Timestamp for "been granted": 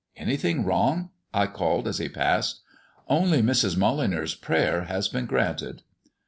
5.07-5.83